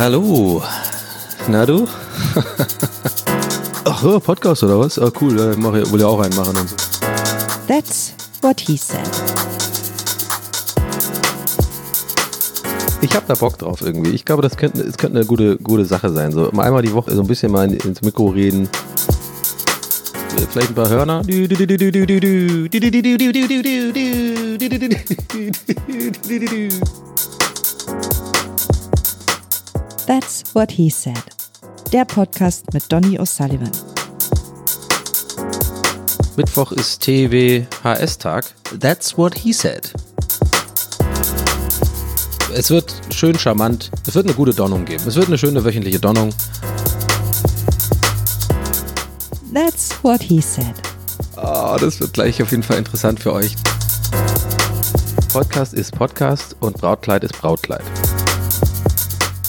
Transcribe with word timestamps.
Hallo. 0.00 0.62
Na 1.46 1.66
du? 1.66 1.86
Ach, 3.84 4.02
ja, 4.02 4.18
Podcast 4.18 4.62
oder 4.64 4.78
was? 4.80 4.98
Ah, 4.98 5.10
cool, 5.20 5.38
ja, 5.38 5.52
mach, 5.58 5.74
ich- 5.74 5.92
will 5.92 6.00
ja 6.00 6.06
auch 6.06 6.20
einen 6.20 6.34
machen 6.34 6.56
und 6.56 6.70
so. 6.70 6.76
That's 7.68 8.14
what 8.40 8.58
he 8.60 8.78
said. 8.78 8.98
Ich 13.02 13.14
hab 13.14 13.26
da 13.26 13.34
Bock 13.34 13.58
drauf 13.58 13.82
irgendwie. 13.82 14.12
Ich 14.12 14.24
glaube, 14.24 14.40
das 14.40 14.56
könnte, 14.56 14.80
es 14.80 14.96
könnte 14.96 15.18
eine 15.18 15.26
gute, 15.26 15.58
gute 15.58 15.84
Sache 15.84 16.10
sein. 16.10 16.32
So 16.32 16.48
mal 16.52 16.62
einmal 16.62 16.80
die 16.80 16.94
Woche 16.94 17.14
so 17.14 17.20
ein 17.20 17.26
bisschen 17.26 17.52
mal 17.52 17.66
in- 17.70 17.74
ins 17.80 18.00
Mikro 18.00 18.28
reden. 18.28 18.70
Äh, 20.38 20.46
Vielleicht 20.50 20.70
ein 20.70 20.74
paar 20.76 20.88
Hörner. 20.88 21.22
That's 30.10 30.42
what 30.56 30.72
he 30.72 30.90
said. 30.90 31.22
Der 31.92 32.04
Podcast 32.04 32.74
mit 32.74 32.82
Donny 32.90 33.16
O'Sullivan. 33.20 33.70
Mittwoch 36.36 36.72
ist 36.72 37.00
TWHS-Tag. 37.04 38.44
That's 38.80 39.16
what 39.16 39.38
he 39.38 39.52
said. 39.52 39.92
Es 42.52 42.70
wird 42.70 42.92
schön 43.10 43.38
charmant. 43.38 43.92
Es 44.04 44.16
wird 44.16 44.26
eine 44.26 44.34
gute 44.34 44.52
Donnung 44.52 44.84
geben. 44.84 45.04
Es 45.06 45.14
wird 45.14 45.28
eine 45.28 45.38
schöne 45.38 45.64
wöchentliche 45.64 46.00
Donnung. 46.00 46.34
That's 49.54 49.92
what 50.02 50.20
he 50.24 50.40
said. 50.40 50.74
Ah, 51.36 51.76
das 51.78 52.00
wird 52.00 52.14
gleich 52.14 52.42
auf 52.42 52.50
jeden 52.50 52.64
Fall 52.64 52.78
interessant 52.78 53.20
für 53.20 53.32
euch. 53.32 53.54
Podcast 55.32 55.72
ist 55.72 55.92
Podcast 55.92 56.56
und 56.58 56.78
Brautkleid 56.78 57.22
ist 57.22 57.40
Brautkleid. 57.40 57.84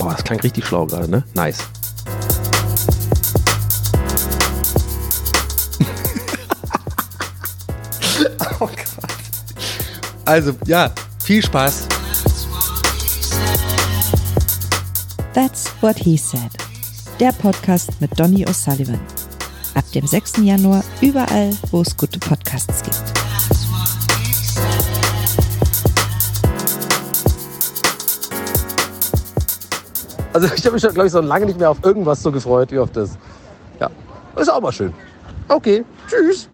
Boah, 0.01 0.13
das 0.13 0.23
klang 0.23 0.39
richtig 0.39 0.65
schlau 0.65 0.87
gerade, 0.87 1.07
ne? 1.07 1.23
Nice. 1.35 1.59
oh 8.59 8.65
Gott. 8.65 8.75
Also, 10.25 10.53
ja, 10.65 10.91
viel 11.23 11.43
Spaß. 11.43 11.87
That's 15.35 15.65
what 15.81 15.99
he 15.99 16.17
said. 16.17 16.49
Der 17.19 17.31
Podcast 17.33 18.01
mit 18.01 18.19
Donny 18.19 18.43
O'Sullivan. 18.49 18.99
Ab 19.75 19.85
dem 19.93 20.07
6. 20.07 20.37
Januar 20.37 20.83
überall, 21.01 21.55
wo 21.69 21.81
es 21.81 21.95
gute 21.95 22.17
Podcasts 22.17 22.81
gibt. 22.81 23.03
Also 30.33 30.47
ich 30.55 30.65
habe 30.65 30.73
mich, 30.73 30.81
glaube 30.81 31.05
ich, 31.05 31.11
so 31.11 31.21
lange 31.21 31.45
nicht 31.45 31.59
mehr 31.59 31.69
auf 31.69 31.77
irgendwas 31.83 32.21
so 32.23 32.31
gefreut 32.31 32.71
wie 32.71 32.79
auf 32.79 32.91
das. 32.91 33.17
Ja, 33.79 33.89
ist 34.37 34.51
auch 34.51 34.61
mal 34.61 34.71
schön. 34.71 34.93
Okay, 35.47 35.83
tschüss. 36.07 36.47